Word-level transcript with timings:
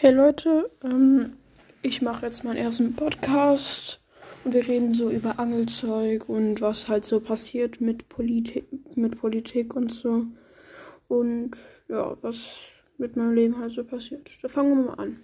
Hey 0.00 0.12
Leute, 0.12 0.70
ähm, 0.84 1.32
ich 1.82 2.02
mache 2.02 2.26
jetzt 2.26 2.44
meinen 2.44 2.56
ersten 2.58 2.94
Podcast 2.94 4.00
und 4.44 4.54
wir 4.54 4.68
reden 4.68 4.92
so 4.92 5.10
über 5.10 5.40
Angelzeug 5.40 6.28
und 6.28 6.60
was 6.60 6.88
halt 6.88 7.04
so 7.04 7.18
passiert 7.18 7.80
mit 7.80 8.08
Politik, 8.08 8.64
mit 8.96 9.18
Politik 9.18 9.74
und 9.74 9.92
so. 9.92 10.26
Und 11.08 11.50
ja, 11.88 12.16
was 12.22 12.58
mit 12.96 13.16
meinem 13.16 13.34
Leben 13.34 13.58
halt 13.58 13.72
so 13.72 13.82
passiert. 13.82 14.30
Da 14.40 14.46
fangen 14.46 14.76
wir 14.76 14.84
mal 14.84 15.02
an. 15.02 15.20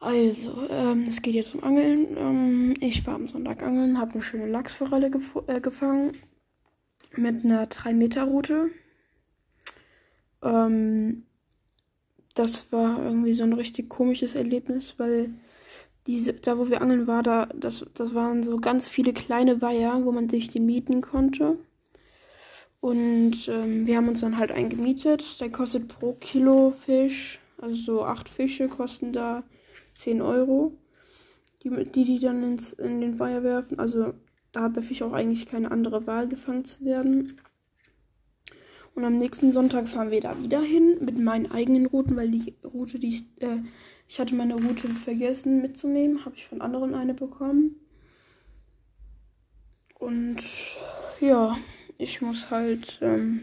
Also, 0.00 0.66
ähm, 0.70 1.04
es 1.06 1.20
geht 1.20 1.34
jetzt 1.34 1.54
um 1.54 1.62
Angeln. 1.62 2.16
Ähm, 2.16 2.76
ich 2.80 3.06
war 3.06 3.16
am 3.16 3.28
Sonntag 3.28 3.62
angeln, 3.62 4.00
habe 4.00 4.12
eine 4.12 4.22
schöne 4.22 4.48
Lachsforelle 4.48 5.10
gef 5.10 5.36
äh, 5.48 5.60
gefangen 5.60 6.12
mit 7.14 7.44
einer 7.44 7.66
3-Meter-Route. 7.66 8.70
Ähm, 10.42 11.24
das 12.38 12.70
war 12.72 13.02
irgendwie 13.02 13.32
so 13.32 13.42
ein 13.42 13.52
richtig 13.52 13.88
komisches 13.88 14.34
Erlebnis, 14.34 14.94
weil 14.98 15.30
diese, 16.06 16.32
da 16.34 16.56
wo 16.56 16.68
wir 16.68 16.80
angeln 16.80 17.06
waren, 17.06 17.24
da, 17.24 17.46
das, 17.46 17.84
das 17.94 18.14
waren 18.14 18.42
so 18.42 18.58
ganz 18.58 18.86
viele 18.88 19.12
kleine 19.12 19.60
Weiher, 19.60 20.04
wo 20.04 20.12
man 20.12 20.28
sich 20.28 20.48
die 20.48 20.60
mieten 20.60 21.00
konnte. 21.00 21.58
Und 22.80 23.48
ähm, 23.48 23.86
wir 23.86 23.96
haben 23.96 24.08
uns 24.08 24.20
dann 24.20 24.38
halt 24.38 24.52
eingemietet. 24.52 25.40
Der 25.40 25.50
kostet 25.50 25.88
pro 25.88 26.12
Kilo 26.12 26.70
Fisch, 26.70 27.40
also 27.60 27.74
so 27.74 28.04
acht 28.04 28.28
Fische 28.28 28.68
kosten 28.68 29.12
da 29.12 29.42
10 29.94 30.22
Euro. 30.22 30.72
Die, 31.64 31.70
die, 31.70 32.04
die 32.04 32.18
dann 32.20 32.44
ins, 32.44 32.72
in 32.72 33.00
den 33.00 33.18
Weiher 33.18 33.42
werfen. 33.42 33.80
Also 33.80 34.14
da 34.52 34.62
hat 34.62 34.76
der 34.76 34.84
Fisch 34.84 35.02
auch 35.02 35.12
eigentlich 35.12 35.46
keine 35.46 35.72
andere 35.72 36.06
Wahl, 36.06 36.28
gefangen 36.28 36.64
zu 36.64 36.84
werden. 36.84 37.34
Und 38.98 39.04
am 39.04 39.16
nächsten 39.16 39.52
Sonntag 39.52 39.88
fahren 39.88 40.10
wir 40.10 40.20
da 40.20 40.36
wieder 40.42 40.60
hin 40.60 40.96
mit 41.00 41.16
meinen 41.20 41.52
eigenen 41.52 41.86
Routen, 41.86 42.16
weil 42.16 42.32
die 42.32 42.56
Route, 42.64 42.98
die 42.98 43.10
ich, 43.10 43.22
äh, 43.40 43.58
ich 44.08 44.18
hatte 44.18 44.34
meine 44.34 44.54
Route 44.54 44.88
vergessen 44.88 45.62
mitzunehmen, 45.62 46.24
habe 46.24 46.34
ich 46.34 46.48
von 46.48 46.60
anderen 46.60 46.96
eine 46.96 47.14
bekommen. 47.14 47.76
Und 50.00 50.38
ja, 51.20 51.56
ich 51.96 52.22
muss 52.22 52.50
halt, 52.50 52.98
ähm, 53.00 53.42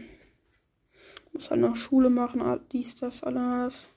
muss 1.32 1.48
halt 1.50 1.62
noch 1.62 1.76
Schule 1.76 2.10
machen, 2.10 2.42
dies, 2.70 2.96
das, 2.96 3.22
alles. 3.22 3.88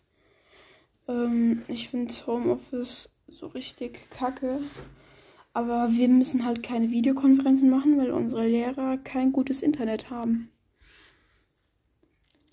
Ähm, 1.10 1.64
ich 1.68 1.90
finde 1.90 2.14
Homeoffice 2.26 3.12
so 3.28 3.48
richtig 3.48 4.10
kacke. 4.12 4.62
Aber 5.52 5.90
wir 5.92 6.08
müssen 6.08 6.46
halt 6.46 6.64
keine 6.64 6.90
Videokonferenzen 6.90 7.70
machen, 7.70 7.98
weil 7.98 8.12
unsere 8.12 8.48
Lehrer 8.48 8.98
kein 8.98 9.34
gutes 9.34 9.62
Internet 9.62 10.10
haben 10.10 10.50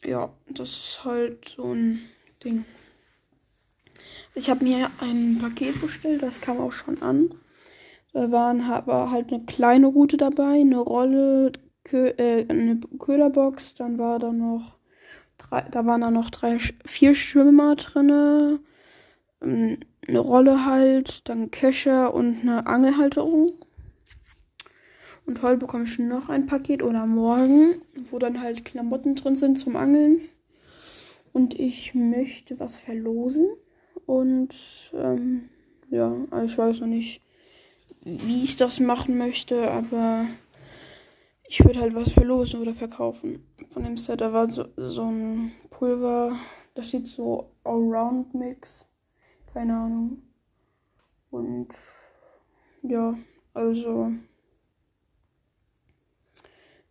ja, 0.05 0.31
das 0.49 0.71
ist 0.71 1.05
halt 1.05 1.49
so 1.49 1.73
ein 1.73 2.01
Ding. 2.45 2.65
Ich 4.35 4.51
habe 4.51 4.65
mir 4.65 4.91
ein 5.01 5.39
Paket 5.41 5.81
bestellt, 5.81 6.23
das 6.23 6.41
kam 6.41 6.59
auch 6.61 6.73
schon 6.73 7.01
an. 7.03 7.35
Da 8.13 8.31
waren 8.31 8.63
aber 8.63 9.11
halt 9.11 9.33
eine 9.33 9.45
kleine 9.45 9.87
Route 9.87 10.17
dabei, 10.17 10.61
eine 10.61 10.79
Rolle, 10.79 11.53
Kö 11.85 12.09
äh, 12.17 12.47
eine 12.49 12.81
Köderbox, 12.99 13.75
dann 13.75 13.99
war 13.99 14.19
da 14.19 14.33
noch 14.33 14.77
drei, 15.39 15.63
da 15.71 15.87
waren 15.87 16.01
da 16.01 16.11
noch 16.11 16.31
drei, 16.31 16.59
vier 16.59 17.15
Schwimmer 17.15 17.77
drinne, 17.77 18.61
ähm, 19.43 19.79
eine 20.09 20.19
Rolle 20.19 20.65
halt, 20.65 21.29
dann 21.29 21.51
Kescher 21.51 22.15
und 22.15 22.41
eine 22.43 22.67
Angelhalterung. 22.67 23.53
Und 25.27 25.43
heute 25.43 25.59
bekomme 25.59 25.85
ich 25.85 25.99
noch 25.99 26.29
ein 26.29 26.47
Paket 26.47 26.83
oder 26.83 27.05
morgen, 27.05 27.83
wo 28.11 28.19
dann 28.19 28.41
halt 28.41 28.65
Klamotten 28.65 29.17
drin 29.17 29.35
sind 29.35 29.59
zum 29.59 29.75
Angeln. 29.75 30.21
Und 31.33 31.59
ich 31.59 31.95
möchte 31.95 32.59
was 32.61 32.79
verlosen. 32.79 33.49
Und 34.07 34.55
ähm, 34.95 35.49
ja, 35.91 36.15
also 36.31 36.47
ich 36.47 36.59
weiß 36.59 36.81
noch 36.81 36.87
nicht, 36.87 37.23
wie 38.03 38.45
ich 38.45 38.57
das 38.57 38.79
machen 38.79 39.19
möchte, 39.19 39.69
aber 39.71 40.27
ich 41.49 41.65
würde 41.65 41.81
halt 41.81 41.95
was 41.95 42.13
verlosen 42.13 42.61
oder 42.61 42.75
verkaufen. 42.75 43.45
Von 43.73 43.83
dem 43.83 43.97
Set, 43.97 44.21
da 44.21 44.33
war 44.33 44.49
so, 44.49 44.67
so 44.77 45.03
ein 45.03 45.53
Pulver, 45.71 46.37
da 46.75 46.83
steht 46.83 47.09
so 47.09 47.51
Allround 47.65 48.33
Mix. 48.33 48.87
Keine 49.53 49.77
Ahnung. 49.77 50.23
Und 51.31 51.69
ja, 52.83 53.15
also 53.55 54.13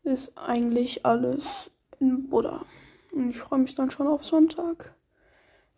ist 0.05 0.38
eigentlich 0.38 1.05
alles 1.05 1.71
in 1.99 2.29
Buddha. 2.29 2.66
Und 3.11 3.29
ich 3.29 3.38
freue 3.38 3.59
mich 3.59 3.75
dann 3.75 3.91
schon 3.91 4.07
auf 4.07 4.25
Sonntag, 4.25 4.95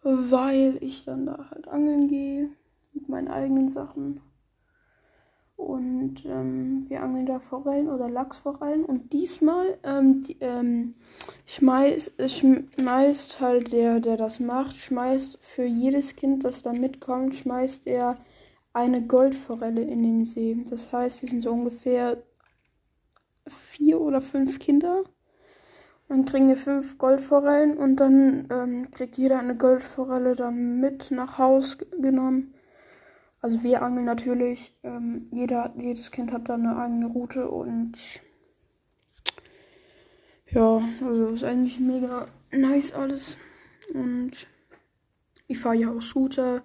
weil 0.01 0.77
ich 0.81 1.05
dann 1.05 1.25
da 1.25 1.49
halt 1.49 1.67
angeln 1.67 2.07
gehe 2.07 2.49
mit 2.93 3.09
meinen 3.09 3.27
eigenen 3.27 3.69
Sachen. 3.69 4.21
Und 5.55 6.23
ähm, 6.25 6.85
wir 6.87 7.01
angeln 7.01 7.25
da 7.25 7.39
Forellen 7.39 7.89
oder 7.89 8.07
Lachsforellen. 8.09 8.85
Und 8.85 9.11
diesmal 9.11 9.77
ähm, 9.83 10.23
die, 10.23 10.37
ähm, 10.39 10.93
schmeißt, 11.45 12.13
schmeißt 12.29 13.41
halt 13.41 13.71
der, 13.71 13.99
der 13.99 14.17
das 14.17 14.39
macht, 14.39 14.77
schmeißt 14.77 15.39
für 15.41 15.65
jedes 15.65 16.15
Kind, 16.15 16.43
das 16.43 16.61
da 16.61 16.73
mitkommt, 16.73 17.33
schmeißt 17.33 17.87
er 17.87 18.17
eine 18.73 19.01
Goldforelle 19.05 19.81
in 19.81 20.03
den 20.03 20.25
See. 20.25 20.63
Das 20.69 20.93
heißt, 20.93 21.23
wir 21.23 21.29
sind 21.29 21.41
so 21.41 21.51
ungefähr 21.51 22.21
vier 23.49 23.99
oder 24.01 24.21
fünf 24.21 24.59
Kinder. 24.59 25.03
Dann 26.07 26.25
kriegen 26.25 26.47
wir 26.47 26.55
fünf 26.55 26.97
Goldforellen 26.97 27.77
und 27.77 27.97
dann 27.97 28.47
ähm, 28.49 28.91
kriegt 28.91 29.17
jeder 29.17 29.39
eine 29.39 29.57
Goldforelle 29.57 30.35
dann 30.35 30.79
mit 30.79 31.11
nach 31.11 31.37
Haus 31.37 31.77
genommen. 31.99 32.53
Also 33.41 33.61
wir 33.63 33.81
angeln 33.81 34.05
natürlich. 34.05 34.73
Ähm, 34.83 35.27
jeder, 35.31 35.73
jedes 35.77 36.11
Kind 36.11 36.31
hat 36.31 36.49
dann 36.49 36.65
eine 36.65 36.77
eigene 36.77 37.07
Route 37.07 37.49
und 37.49 38.21
ja, 40.49 40.81
also 41.05 41.27
ist 41.27 41.43
eigentlich 41.43 41.79
mega 41.79 42.25
nice 42.51 42.93
alles. 42.93 43.37
Und 43.93 44.47
ich 45.47 45.59
fahre 45.59 45.75
ja 45.75 45.91
auch 45.91 46.01
Scooter. 46.01 46.63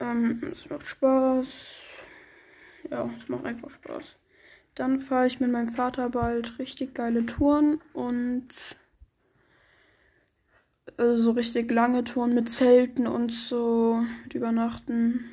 Ähm, 0.00 0.42
es 0.52 0.68
macht 0.68 0.86
Spaß. 0.86 1.98
Ja, 2.90 3.10
es 3.16 3.28
macht 3.28 3.46
einfach 3.46 3.70
Spaß. 3.70 4.16
Dann 4.74 4.98
fahre 4.98 5.26
ich 5.26 5.38
mit 5.40 5.52
meinem 5.52 5.68
Vater 5.68 6.10
bald 6.10 6.58
richtig 6.58 6.94
geile 6.94 7.26
Touren 7.26 7.80
und 7.92 8.48
also 10.96 11.16
so 11.16 11.30
richtig 11.32 11.70
lange 11.70 12.04
Touren 12.04 12.34
mit 12.34 12.48
Zelten 12.48 13.06
und 13.06 13.32
so, 13.32 14.02
mit 14.24 14.34
Übernachten. 14.34 15.30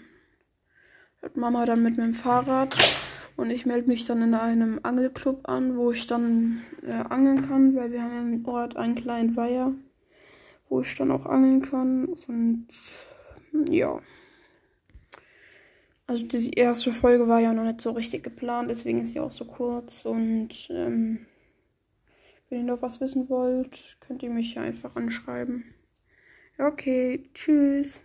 Hört 1.19 1.38
Mama 1.38 1.66
dann 1.66 1.84
mit 1.84 1.97
meinem 1.97 2.13
Fahrrad 2.13 2.75
und 3.35 3.50
ich 3.50 3.66
melde 3.66 3.88
mich 3.88 4.06
dann 4.06 4.22
in 4.22 4.34
einem 4.34 4.79
Angelclub 4.84 5.47
an, 5.50 5.75
wo 5.75 5.91
ich 5.91 6.08
dann 6.08 6.62
äh, 6.85 6.91
angeln 6.91 7.41
kann, 7.41 7.75
weil 7.75 7.91
wir 7.91 8.03
haben 8.03 8.34
im 8.34 8.46
Ort 8.47 8.75
einen 8.75 8.96
kleinen 8.96 9.35
Weiher, 9.35 9.73
wo 10.69 10.81
ich 10.81 10.96
dann 10.96 11.12
auch 11.12 11.25
angeln 11.25 11.62
kann 11.62 12.06
und 12.06 12.68
ja. 13.69 14.00
Also 16.11 16.25
die 16.25 16.51
erste 16.55 16.91
Folge 16.91 17.29
war 17.29 17.39
ja 17.39 17.53
noch 17.53 17.63
nicht 17.63 17.79
so 17.79 17.91
richtig 17.91 18.22
geplant, 18.22 18.69
deswegen 18.69 18.99
ist 18.99 19.13
sie 19.13 19.22
auch 19.22 19.31
so 19.31 19.45
kurz. 19.45 20.03
Und 20.03 20.67
ähm, 20.69 21.25
wenn 22.49 22.57
ihr 22.59 22.66
noch 22.66 22.81
was 22.81 22.99
wissen 22.99 23.29
wollt, 23.29 23.95
könnt 24.01 24.22
ihr 24.22 24.29
mich 24.29 24.55
ja 24.55 24.61
einfach 24.61 24.97
anschreiben. 24.97 25.73
Okay, 26.59 27.29
tschüss. 27.33 28.01